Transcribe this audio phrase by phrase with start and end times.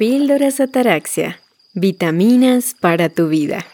[0.00, 1.42] Píldoras Ataraxia.
[1.74, 3.66] Vitaminas para tu vida.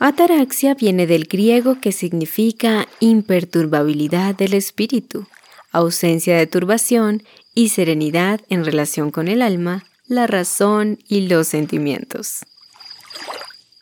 [0.00, 5.28] Ataraxia viene del griego que significa imperturbabilidad del espíritu,
[5.70, 7.22] ausencia de turbación
[7.54, 12.40] y serenidad en relación con el alma, la razón y los sentimientos.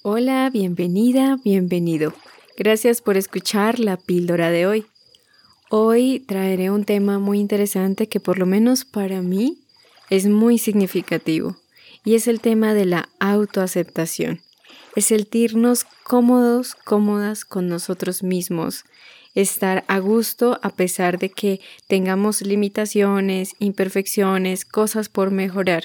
[0.03, 2.13] Hola, bienvenida, bienvenido.
[2.59, 4.87] Gracias por escuchar la píldora de hoy.
[5.71, 9.65] Hoy traeré un tema muy interesante que por lo menos para mí
[10.11, 11.57] es muy significativo
[12.05, 14.41] y es el tema de la autoaceptación.
[14.97, 18.85] Es sentirnos cómodos, cómodas con nosotros mismos,
[19.35, 25.85] estar a gusto a pesar de que tengamos limitaciones, imperfecciones, cosas por mejorar.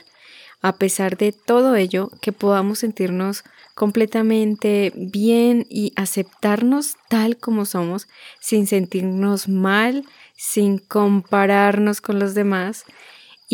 [0.61, 3.43] A pesar de todo ello, que podamos sentirnos
[3.75, 8.07] completamente bien y aceptarnos tal como somos,
[8.39, 10.05] sin sentirnos mal,
[10.35, 12.85] sin compararnos con los demás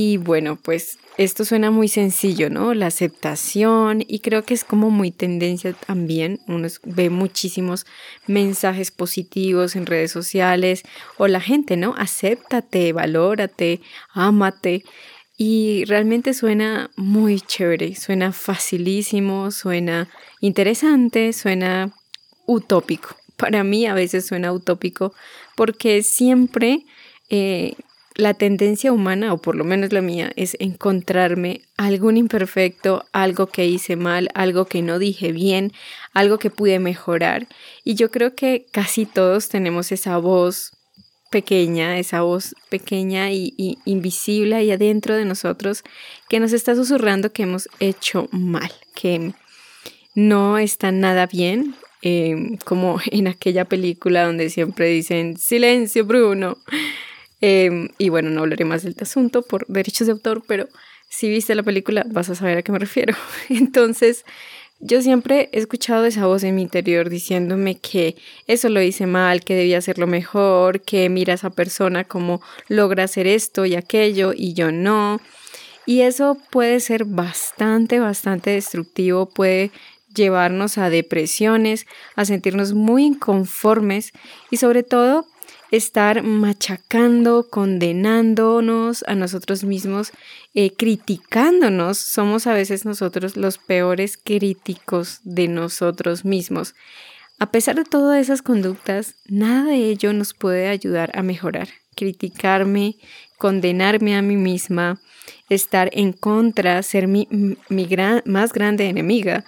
[0.01, 2.73] y bueno, pues esto suena muy sencillo, ¿no?
[2.73, 6.39] La aceptación y creo que es como muy tendencia también.
[6.47, 7.85] Uno ve muchísimos
[8.25, 10.83] mensajes positivos en redes sociales
[11.17, 11.95] o la gente, ¿no?
[11.97, 13.81] Acéptate, valórate,
[14.13, 14.85] ámate.
[15.35, 20.07] Y realmente suena muy chévere, suena facilísimo, suena
[20.39, 21.93] interesante, suena
[22.45, 23.17] utópico.
[23.35, 25.13] Para mí a veces suena utópico
[25.57, 26.85] porque siempre
[27.29, 27.73] eh,
[28.19, 33.65] la tendencia humana, o por lo menos la mía, es encontrarme algún imperfecto, algo que
[33.65, 35.71] hice mal, algo que no dije bien,
[36.13, 37.47] algo que pude mejorar.
[37.83, 40.73] Y yo creo que casi todos tenemos esa voz
[41.31, 45.83] pequeña, esa voz pequeña y, invisible ahí adentro de nosotros
[46.27, 49.33] que nos está susurrando que hemos hecho mal, que
[50.15, 56.57] no está nada bien, eh, como en aquella película donde siempre dicen, silencio Bruno,
[57.41, 60.67] Em, y bueno, no hablaré más del asunto por derechos de autor, pero
[61.09, 63.15] si viste la película vas a saber a qué me refiero.
[63.49, 64.25] Entonces,
[64.81, 68.15] yo siempre he escuchado esa voz en mi interior diciéndome que
[68.47, 73.03] eso lo hice mal, que debía hacerlo mejor, que mira a esa persona como logra
[73.03, 75.19] hacer esto y aquello y yo no.
[75.85, 79.71] Y eso puede ser bastante, bastante destructivo, puede
[80.13, 81.85] llevarnos a depresiones,
[82.15, 84.13] a sentirnos muy inconformes
[84.49, 85.27] y sobre todo
[85.71, 90.11] estar machacando, condenándonos a nosotros mismos,
[90.53, 91.97] eh, criticándonos.
[91.97, 96.75] Somos a veces nosotros los peores críticos de nosotros mismos.
[97.37, 101.69] A pesar de todas esas conductas, nada de ello nos puede ayudar a mejorar.
[101.95, 102.95] Criticarme,
[103.37, 104.99] condenarme a mí misma,
[105.49, 107.27] estar en contra, ser mi,
[107.69, 107.89] mi
[108.25, 109.45] más grande enemiga,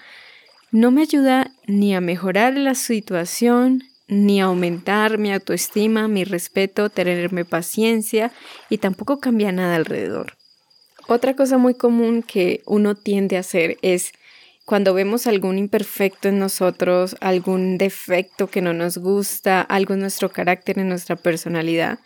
[0.72, 7.46] no me ayuda ni a mejorar la situación, ni aumentar mi autoestima, mi respeto, tenerme
[7.46, 8.34] paciencia
[8.70, 10.34] y tampoco cambia nada alrededor.
[11.08, 14.12] Otra cosa muy común que uno tiende a hacer es
[14.66, 20.30] cuando vemos algún imperfecto en nosotros, algún defecto que no nos gusta, algo en nuestro
[20.30, 22.00] carácter, en nuestra personalidad,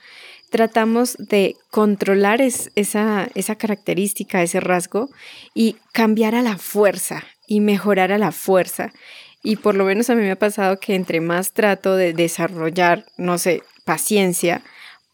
[0.51, 5.09] tratamos de controlar esa, esa característica, ese rasgo
[5.55, 8.93] y cambiar a la fuerza y mejorar a la fuerza.
[9.45, 13.05] Y por lo menos a mí me ha pasado que entre más trato de desarrollar,
[13.15, 14.63] no sé, paciencia,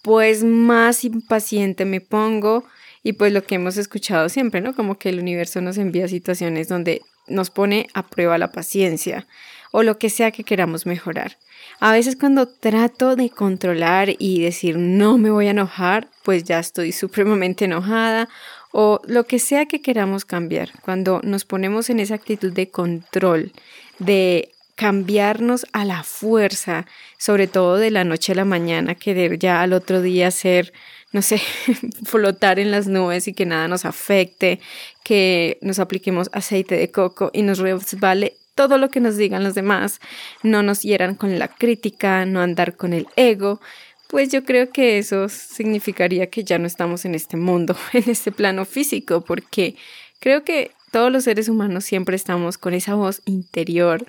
[0.02, 2.64] pues más impaciente me pongo
[3.04, 4.74] y pues lo que hemos escuchado siempre, ¿no?
[4.74, 9.28] Como que el universo nos envía situaciones donde nos pone a prueba la paciencia
[9.74, 11.38] o lo que sea que queramos mejorar.
[11.82, 16.60] A veces cuando trato de controlar y decir no me voy a enojar, pues ya
[16.60, 18.30] estoy supremamente enojada
[18.72, 20.72] o lo que sea que queramos cambiar.
[20.82, 23.52] Cuando nos ponemos en esa actitud de control,
[24.02, 29.62] de cambiarnos a la fuerza, sobre todo de la noche a la mañana, querer ya
[29.62, 30.74] al otro día ser,
[31.12, 31.40] no sé,
[32.04, 34.60] flotar en las nubes y que nada nos afecte,
[35.04, 39.54] que nos apliquemos aceite de coco y nos resbale todo lo que nos digan los
[39.54, 40.00] demás,
[40.42, 43.62] no nos hieran con la crítica, no andar con el ego,
[44.08, 48.32] pues yo creo que eso significaría que ya no estamos en este mundo, en este
[48.32, 49.76] plano físico, porque
[50.20, 54.06] creo que todos los seres humanos siempre estamos con esa voz interior,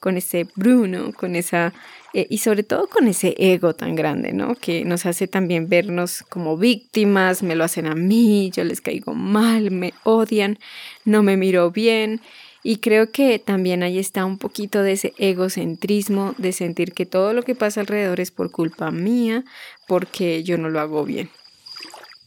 [0.00, 1.72] con ese Bruno, con esa,
[2.12, 4.54] eh, y sobre todo con ese ego tan grande, ¿no?
[4.54, 9.14] Que nos hace también vernos como víctimas, me lo hacen a mí, yo les caigo
[9.14, 10.58] mal, me odian,
[11.04, 12.20] no me miro bien.
[12.62, 17.32] Y creo que también ahí está un poquito de ese egocentrismo, de sentir que todo
[17.32, 19.44] lo que pasa alrededor es por culpa mía,
[19.86, 21.30] porque yo no lo hago bien.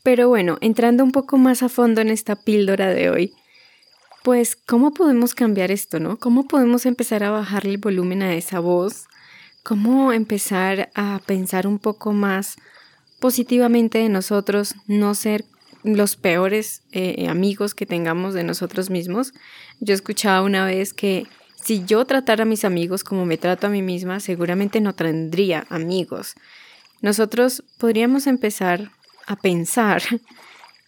[0.04, 3.34] Pero bueno, entrando un poco más a fondo en esta píldora de hoy,
[4.28, 6.20] pues, ¿cómo podemos cambiar esto, no?
[6.20, 9.06] ¿Cómo podemos empezar a bajarle el volumen a esa voz?
[9.64, 12.58] ¿Cómo empezar a pensar un poco más
[13.22, 15.46] positivamente de nosotros, no ser
[15.86, 19.32] los peores eh, amigos que tengamos de nosotros mismos.
[19.80, 21.26] Yo escuchaba una vez que
[21.64, 25.66] si yo tratara a mis amigos como me trato a mí misma, seguramente no tendría
[25.70, 26.36] amigos.
[27.02, 28.92] Nosotros podríamos empezar
[29.26, 30.02] a pensar,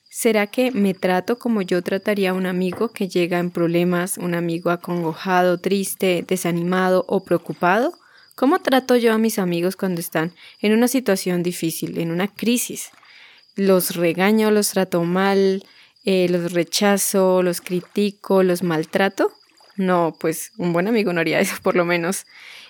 [0.10, 4.34] ¿será que me trato como yo trataría a un amigo que llega en problemas, un
[4.34, 7.94] amigo acongojado, triste, desanimado o preocupado?
[8.36, 12.90] ¿Cómo trato yo a mis amigos cuando están en una situación difícil, en una crisis?
[13.56, 15.64] ¿Los regaño, los trato mal,
[16.06, 19.34] eh, los rechazo, los critico, los maltrato?
[19.76, 22.26] No, pues un buen amigo no haría eso por lo menos.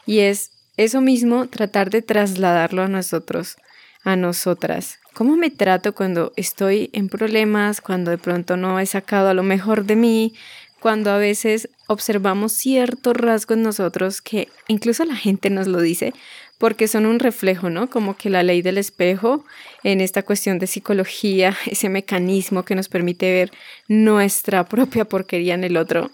[0.06, 3.58] Y es eso mismo tratar de trasladarlo a nosotros,
[4.04, 5.00] a nosotras.
[5.20, 9.44] ¿Cómo me trato cuando estoy en problemas, cuando de pronto no he sacado a lo
[9.44, 10.34] mejor de mí,
[10.80, 16.14] cuando a veces observamos ciertos rasgos en nosotros que incluso la gente nos lo dice
[16.58, 17.90] porque son un reflejo, ¿no?
[17.90, 19.44] Como que la ley del espejo
[19.84, 23.52] en esta cuestión de psicología, ese mecanismo que nos permite ver
[23.90, 26.12] nuestra propia porquería en el otro.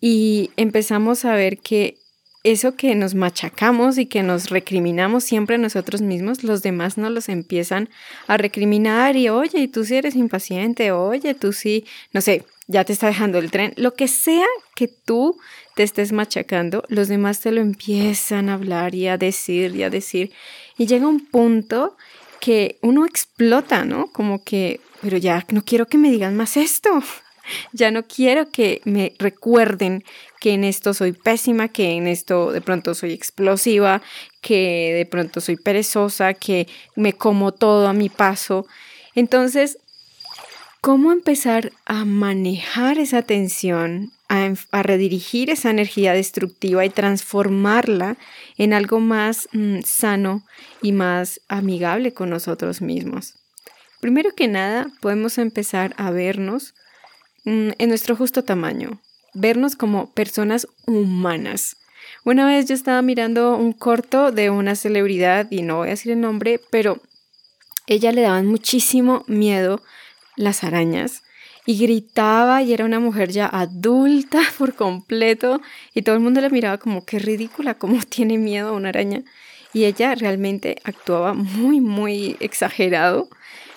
[0.00, 1.99] Y empezamos a ver que
[2.42, 7.28] eso que nos machacamos y que nos recriminamos siempre nosotros mismos, los demás no los
[7.28, 7.90] empiezan
[8.26, 12.84] a recriminar y oye, y tú sí eres impaciente, oye, tú sí, no sé, ya
[12.84, 15.38] te está dejando el tren, lo que sea que tú
[15.74, 19.90] te estés machacando, los demás te lo empiezan a hablar y a decir y a
[19.90, 20.32] decir.
[20.78, 21.96] Y llega un punto
[22.40, 24.10] que uno explota, ¿no?
[24.12, 27.02] Como que, pero ya no quiero que me digan más esto.
[27.72, 30.04] Ya no quiero que me recuerden
[30.40, 34.02] que en esto soy pésima, que en esto de pronto soy explosiva,
[34.40, 36.66] que de pronto soy perezosa, que
[36.96, 38.66] me como todo a mi paso.
[39.14, 39.78] Entonces,
[40.80, 48.16] ¿cómo empezar a manejar esa tensión, a, redirigir esa energía destructiva y transformarla
[48.56, 50.42] en algo más mm, sano
[50.80, 53.34] y más amigable con nosotros mismos?
[54.00, 56.74] Primero que nada, podemos empezar a vernos
[57.44, 59.00] en nuestro justo tamaño,
[59.34, 61.76] vernos como personas humanas.
[62.24, 66.12] Una vez yo estaba mirando un corto de una celebridad, y no voy a decir
[66.12, 67.00] el nombre, pero
[67.86, 69.82] ella le daban muchísimo miedo
[70.36, 71.22] las arañas
[71.66, 75.60] y gritaba y era una mujer ya adulta por completo
[75.94, 79.22] y todo el mundo la miraba como qué ridícula, cómo tiene miedo a una araña.
[79.72, 83.28] Y ella realmente actuaba muy, muy exagerado,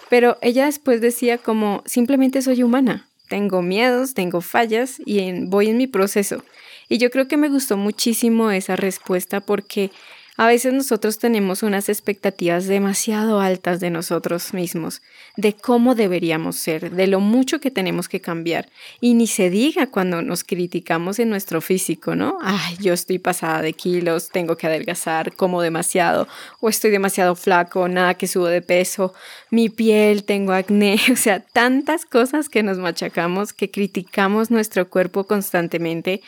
[0.10, 5.78] pero ella después decía como simplemente soy humana, tengo miedos, tengo fallas y voy en
[5.78, 6.44] mi proceso.
[6.88, 9.90] Y yo creo que me gustó muchísimo esa respuesta porque
[10.36, 15.04] a veces nosotros tenemos unas expectativas demasiado altas de nosotros mismos,
[15.38, 18.68] de cómo deberíamos ser, de lo mucho que tenemos que cambiar.
[19.00, 22.40] Y ni se diga cuando nos criticamos en nuestro físico, ¿no?
[22.42, 26.28] Ay, yo estoy pasada de kilos, tengo que adelgazar, como demasiado,
[26.60, 29.14] o estoy demasiado flaco, nada que subo de peso,
[29.52, 35.26] mi piel, tengo acné, o sea, tantas cosas que nos machacamos, que criticamos nuestro cuerpo
[35.26, 36.22] constantemente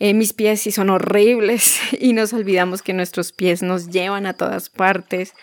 [0.00, 4.32] eh, mis pies sí son horribles y nos olvidamos que nuestros pies nos llevan a
[4.32, 5.34] todas partes.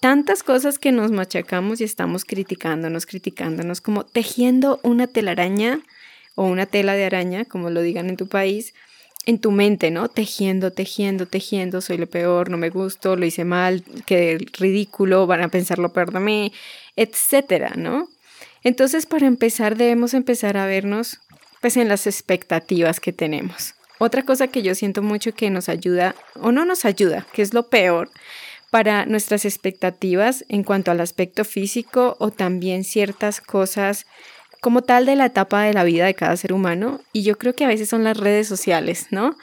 [0.00, 5.80] Tantas cosas que nos machacamos y estamos criticándonos, criticándonos, como tejiendo una telaraña
[6.36, 8.72] o una tela de araña, como lo digan en tu país,
[9.26, 10.08] en tu mente, ¿no?
[10.08, 15.42] Tejiendo, tejiendo, tejiendo, soy lo peor, no me gusto, lo hice mal, qué ridículo, van
[15.42, 16.52] a pensar lo peor de mí,
[16.94, 18.08] etcétera, ¿no?
[18.62, 21.18] Entonces, para empezar, debemos empezar a vernos
[21.60, 23.74] pues en las expectativas que tenemos.
[23.98, 27.52] Otra cosa que yo siento mucho que nos ayuda o no nos ayuda, que es
[27.52, 28.10] lo peor
[28.70, 34.06] para nuestras expectativas en cuanto al aspecto físico o también ciertas cosas
[34.60, 37.54] como tal de la etapa de la vida de cada ser humano y yo creo
[37.54, 39.36] que a veces son las redes sociales, ¿no?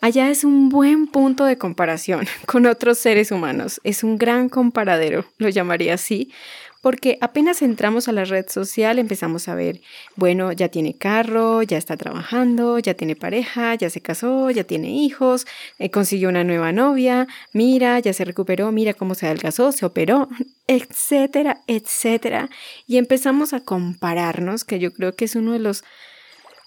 [0.00, 5.24] Allá es un buen punto de comparación con otros seres humanos, es un gran comparadero,
[5.38, 6.32] lo llamaría así,
[6.80, 9.80] porque apenas entramos a la red social empezamos a ver,
[10.16, 14.90] bueno, ya tiene carro, ya está trabajando, ya tiene pareja, ya se casó, ya tiene
[14.90, 15.46] hijos,
[15.78, 20.28] eh, consiguió una nueva novia, mira, ya se recuperó, mira cómo se adelgazó, se operó,
[20.66, 22.48] etcétera, etcétera.
[22.86, 25.84] Y empezamos a compararnos, que yo creo que es uno de los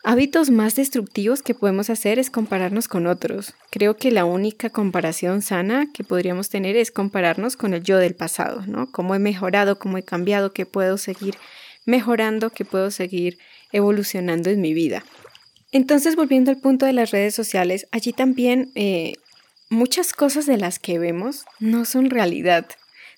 [0.03, 3.53] Hábitos más destructivos que podemos hacer es compararnos con otros.
[3.70, 8.15] Creo que la única comparación sana que podríamos tener es compararnos con el yo del
[8.15, 8.91] pasado, ¿no?
[8.91, 11.36] Cómo he mejorado, cómo he cambiado, qué puedo seguir
[11.86, 13.38] mejorando, qué puedo seguir
[13.72, 15.03] evolucionando en mi vida.
[15.72, 19.13] Entonces, volviendo al punto de las redes sociales, allí también eh,
[19.70, 22.65] muchas cosas de las que vemos no son realidad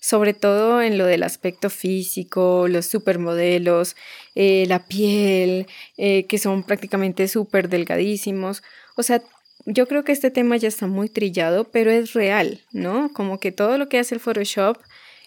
[0.03, 3.95] sobre todo en lo del aspecto físico, los supermodelos,
[4.35, 8.63] eh, la piel, eh, que son prácticamente súper delgadísimos.
[8.97, 9.23] O sea,
[9.65, 13.13] yo creo que este tema ya está muy trillado, pero es real, ¿no?
[13.13, 14.77] Como que todo lo que hace el Photoshop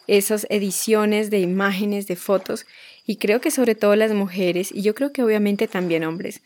[0.08, 2.66] esas ediciones de imágenes, de fotos,
[3.06, 6.42] y creo que sobre todo las mujeres, y yo creo que obviamente también hombres,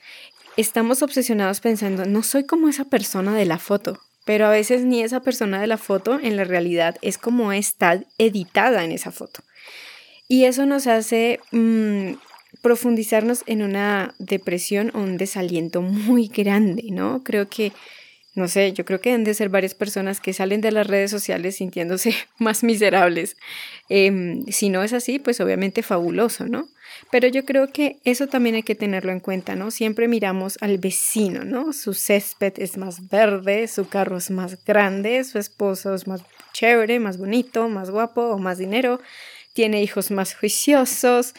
[0.57, 5.03] estamos obsesionados pensando, no soy como esa persona de la foto, pero a veces ni
[5.03, 9.43] esa persona de la foto en la realidad es como está editada en esa foto.
[10.29, 12.13] Y eso nos hace mm,
[12.63, 17.25] profundizarnos en una depresión o un desaliento muy grande, ¿no?
[17.25, 17.73] Creo que
[18.35, 21.11] no sé, yo creo que deben de ser varias personas que salen de las redes
[21.11, 23.37] sociales sintiéndose más miserables.
[23.89, 26.69] Em, si no es así, pues obviamente fabuloso, ¿no?
[27.11, 29.71] Pero yo creo que eso también hay que tenerlo en cuenta, ¿no?
[29.71, 31.73] Siempre miramos al vecino, ¿no?
[31.73, 36.23] Su césped es más verde, su carro es más grande, su esposo es más
[36.53, 39.01] chévere, más bonito, más guapo o más dinero,
[39.55, 41.35] tiene hijos más juiciosos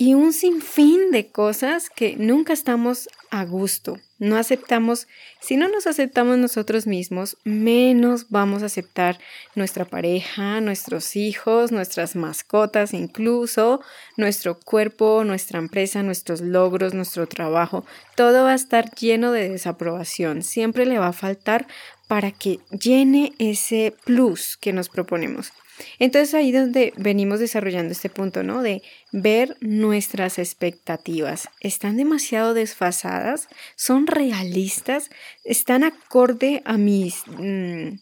[0.00, 3.98] y un sinfín de cosas que nunca estamos a gusto.
[4.18, 5.06] No aceptamos,
[5.42, 9.18] si no nos aceptamos nosotros mismos, menos vamos a aceptar
[9.54, 13.82] nuestra pareja, nuestros hijos, nuestras mascotas, incluso
[14.16, 17.84] nuestro cuerpo, nuestra empresa, nuestros logros, nuestro trabajo.
[18.16, 20.42] Todo va a estar lleno de desaprobación.
[20.42, 21.66] Siempre le va a faltar
[22.08, 25.52] para que llene ese plus que nos proponemos.
[25.98, 28.62] Entonces ahí donde venimos desarrollando este punto, ¿no?
[28.62, 28.82] De
[29.12, 31.48] ver nuestras expectativas.
[31.60, 33.48] ¿Están demasiado desfasadas?
[33.76, 35.10] ¿Son realistas?
[35.44, 37.22] ¿Están acorde a mis...
[37.26, 37.98] Mm,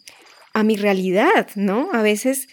[0.54, 1.90] a mi realidad, ¿no?
[1.92, 2.48] A veces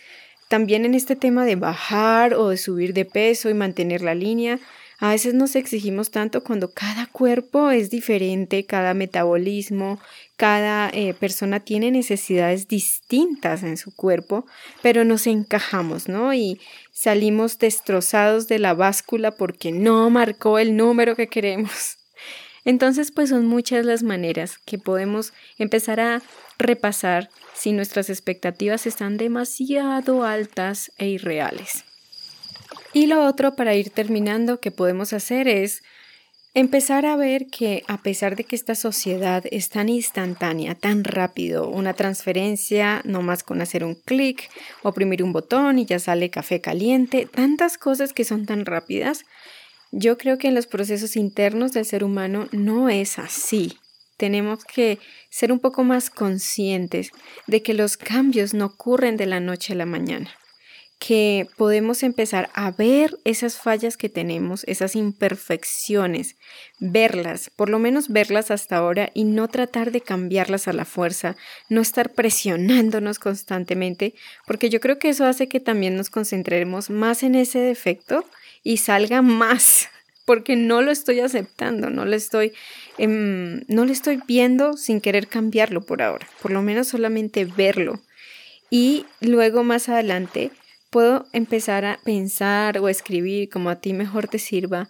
[0.47, 4.59] también en este tema de bajar o de subir de peso y mantener la línea,
[5.05, 9.99] a veces nos exigimos tanto cuando cada cuerpo es diferente, cada metabolismo,
[10.35, 14.47] cada eh, persona tiene necesidades distintas en su cuerpo,
[14.81, 16.33] pero nos encajamos, ¿no?
[16.33, 16.59] Y
[16.91, 21.97] salimos destrozados de la báscula porque no marcó el número que queremos.
[22.65, 26.23] Entonces, pues son muchas las maneras que podemos empezar a
[26.57, 31.85] repasar si nuestras expectativas están demasiado altas e irreales.
[32.95, 35.83] Y lo otro para ir terminando que podemos hacer es
[36.53, 41.67] empezar a ver que a pesar de que esta sociedad es tan instantánea, tan rápido,
[41.67, 44.49] una transferencia, no más con hacer un clic,
[44.81, 49.25] oprimir un botón y ya sale café caliente, tantas cosas que son tan rápidas,
[49.91, 53.77] yo creo que en los procesos internos del ser humano no es así.
[54.15, 54.99] Tenemos que
[55.29, 57.11] ser un poco más conscientes
[57.45, 60.31] de que los cambios no ocurren de la noche a la mañana
[61.05, 66.35] que podemos empezar a ver esas fallas que tenemos, esas imperfecciones,
[66.79, 71.35] verlas, por lo menos verlas hasta ahora y no tratar de cambiarlas a la fuerza,
[71.69, 74.15] no estar presionándonos constantemente,
[74.47, 78.25] porque yo creo que eso hace que también nos concentremos más en ese defecto
[78.63, 79.89] y salga más,
[80.25, 82.51] porque no lo estoy aceptando, no lo estoy,
[82.97, 88.01] em, no lo estoy viendo sin querer cambiarlo por ahora, por lo menos solamente verlo.
[88.71, 90.49] Y luego más adelante
[90.95, 94.87] puedo empezar a pensar o escribir como a ti mejor te sirva,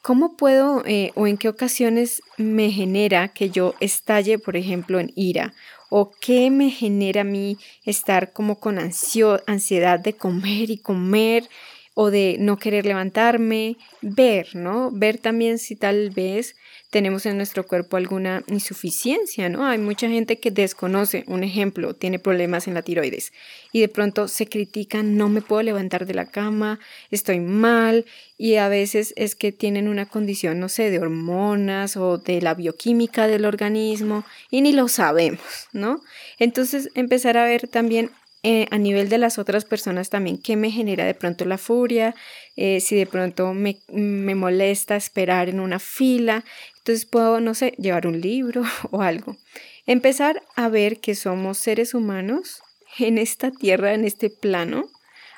[0.00, 5.10] ¿cómo puedo eh, o en qué ocasiones me genera que yo estalle, por ejemplo, en
[5.16, 5.52] ira?
[5.90, 11.48] ¿O qué me genera a mí estar como con ansiedad de comer y comer
[11.94, 13.76] o de no querer levantarme?
[14.02, 14.92] Ver, ¿no?
[14.92, 16.54] Ver también si tal vez
[16.94, 19.66] tenemos en nuestro cuerpo alguna insuficiencia, ¿no?
[19.66, 23.32] Hay mucha gente que desconoce, un ejemplo, tiene problemas en la tiroides
[23.72, 26.78] y de pronto se critican, no me puedo levantar de la cama,
[27.10, 28.04] estoy mal
[28.38, 32.54] y a veces es que tienen una condición, no sé, de hormonas o de la
[32.54, 35.40] bioquímica del organismo y ni lo sabemos,
[35.72, 36.00] ¿no?
[36.38, 38.12] Entonces empezar a ver también
[38.46, 42.14] eh, a nivel de las otras personas también, qué me genera de pronto la furia,
[42.56, 46.44] eh, si de pronto me, me, molesta esperar en una fila,
[46.76, 49.38] entonces puedo, no sé, llevar un libro o algo.
[49.86, 52.60] Empezar a ver que somos seres humanos
[52.98, 54.90] en esta tierra, en este plano,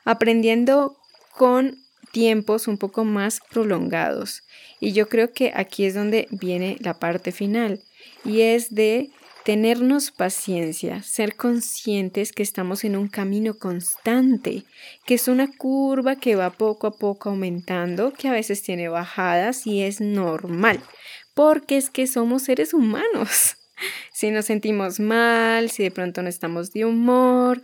[0.05, 0.97] aprendiendo
[1.31, 1.79] con
[2.11, 4.43] tiempos un poco más prolongados.
[4.81, 7.85] Y yo creo que aquí es donde viene la parte final
[8.25, 9.11] y es de
[9.47, 14.65] tenernos paciencia, ser conscientes que estamos en un camino constante,
[15.05, 19.65] que es una curva que va poco a poco aumentando, que a veces tiene bajadas
[19.65, 20.81] y es normal,
[21.33, 23.57] porque es que somos seres humanos.
[24.11, 27.61] Si nos sentimos mal, si de pronto no estamos de humor,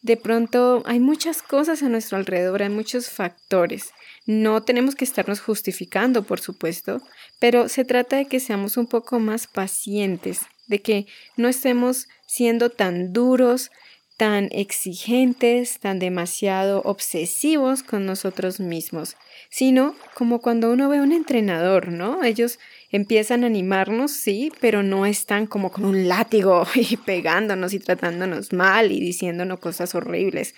[0.00, 3.92] de pronto hay muchas cosas a nuestro alrededor, hay muchos factores.
[4.26, 7.02] No tenemos que estarnos justificando, por supuesto,
[7.38, 12.70] pero se trata de que seamos un poco más pacientes, de que no estemos siendo
[12.70, 13.70] tan duros,
[14.16, 19.16] tan exigentes, tan demasiado obsesivos con nosotros mismos,
[19.50, 22.22] sino como cuando uno ve a un entrenador, ¿no?
[22.22, 22.58] Ellos
[22.90, 28.52] empiezan a animarnos, sí, pero no están como con un látigo y pegándonos y tratándonos
[28.52, 30.54] mal y diciéndonos cosas horribles.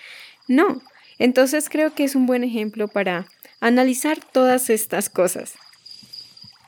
[0.46, 0.82] No,
[1.18, 3.26] Entonces creo que es un buen ejemplo para
[3.60, 5.54] analizar todas estas cosas.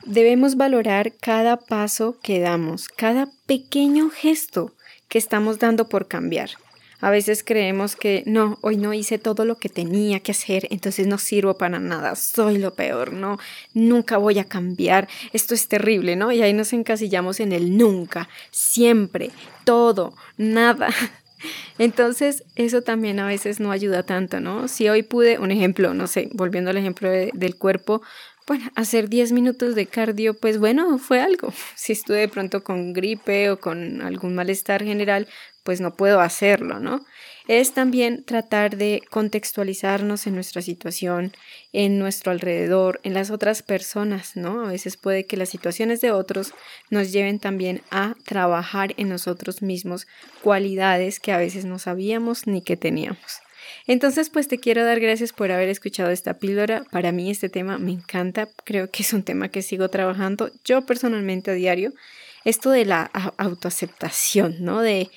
[0.07, 4.73] Debemos valorar cada paso que damos, cada pequeño gesto
[5.09, 6.51] que estamos dando por cambiar.
[7.01, 11.09] A veces creemos que no, hoy no hice todo lo que tenía que hacer, entonces
[11.09, 13.39] no sirvo para nada, soy lo peor, no,
[13.75, 16.31] nunca voy a cambiar, esto es terrible, ¿no?
[16.31, 19.33] Y ahí nos encasillamos en el nunca, siempre,
[19.65, 20.89] todo, nada.
[21.79, 24.69] Entonces, eso también a veces no ayuda tanto, ¿no?
[24.69, 28.03] Si hoy pude, un ejemplo, no sé, volviendo al ejemplo del cuerpo,
[28.47, 31.53] bueno, hacer 10 minutos de cardio, pues bueno, fue algo.
[31.75, 35.29] Si estuve de pronto con gripe o con algún malestar general,
[35.63, 37.05] pues no puedo hacerlo, ¿no?
[37.49, 41.33] Es también tratar de contextualizarnos en nuestra situación,
[41.73, 44.65] en nuestro alrededor, en las otras personas, ¿no?
[44.65, 46.55] A veces puede que las situaciones de otros
[46.89, 50.07] nos lleven también a trabajar en nosotros mismos
[50.43, 53.46] cualidades que a veces no sabíamos ni que teníamos.
[53.87, 56.85] Entonces, pues te quiero dar gracias por haber escuchado esta píldora.
[56.91, 60.85] Para mí este tema me encanta, creo que es un tema que sigo trabajando yo
[60.87, 61.93] personalmente a diario.
[62.45, 64.81] Esto de la autoaceptación, ¿no?
[64.81, 65.11] De,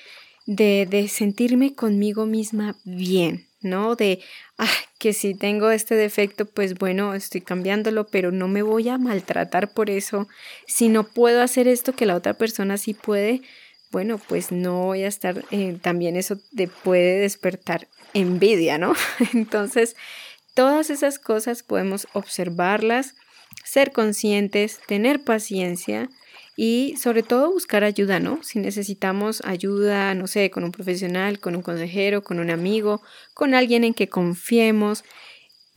[0.46, 3.96] de, sentirme conmigo misma bien, ¿no?
[3.96, 4.20] De,
[4.58, 8.98] ah, que si tengo este defecto, pues bueno, estoy cambiándolo, pero no me voy a
[8.98, 10.28] maltratar por eso.
[10.68, 13.42] Si no puedo hacer esto que la otra persona sí puede,
[13.92, 18.94] bueno, pues no voy a estar, eh, también eso te puede despertar envidia, ¿no?
[19.34, 19.96] Entonces,
[20.54, 23.16] todas esas cosas podemos observarlas,
[23.64, 26.10] ser conscientes, tener paciencia
[26.56, 28.44] y sobre todo buscar ayuda, ¿no?
[28.44, 33.02] Si necesitamos ayuda, no sé, con un profesional, con un consejero, con un amigo,
[33.34, 35.04] con alguien en que confiemos,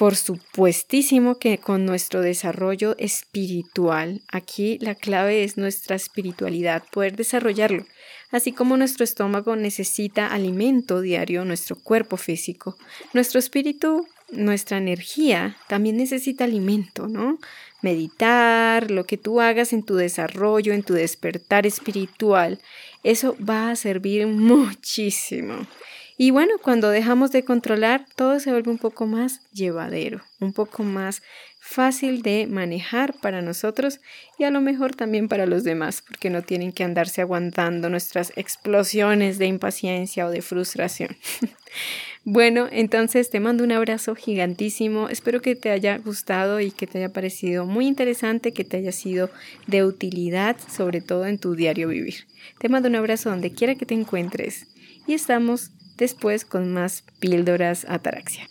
[0.02, 7.87] por supuestísimo que con nuestro desarrollo espiritual, aquí la clave es nuestra espiritualidad, poder desarrollarlo.
[8.32, 12.76] Así como nuestro estómago necesita alimento diario, nuestro cuerpo físico,
[13.12, 17.38] nuestro espíritu, nuestra energía también necesita alimento, ¿no?
[17.80, 22.58] Meditar, lo que tú hagas en tu desarrollo, en tu despertar espiritual,
[23.04, 25.65] eso va a servir muchísimo.
[26.19, 30.83] Y bueno, cuando dejamos de controlar, todo se vuelve un poco más llevadero, un poco
[30.83, 31.23] más
[31.65, 34.01] fácil de manejar para nosotros
[34.37, 38.33] y a lo mejor también para los demás, porque no tienen que andarse aguantando nuestras
[38.37, 41.17] explosiones de impaciencia o de frustración.
[42.25, 45.09] bueno, entonces te mando un abrazo gigantísimo.
[45.09, 48.93] Espero que te haya gustado y que te haya parecido muy interesante, que te haya
[48.93, 49.31] sido
[49.69, 52.27] de utilidad, sobre todo en tu diario vivir.
[52.59, 54.67] Te mando un abrazo donde quiera que te encuentres
[55.07, 58.49] y estamos después con más píldoras ataraxia.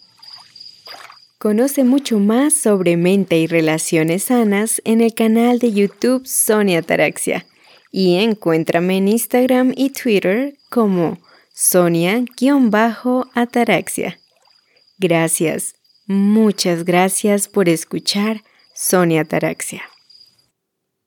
[1.38, 7.48] Conoce mucho más sobre mente y relaciones sanas en el canal de YouTube Sonia Ataraxia
[7.92, 11.18] y encuéntrame en Instagram y Twitter como
[11.54, 14.20] Sonia-Ataraxia.
[15.00, 15.74] Gracias,
[16.06, 18.44] muchas gracias por escuchar
[18.76, 19.91] Sonia Ataraxia.